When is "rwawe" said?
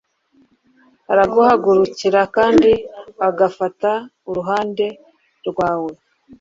5.47-5.91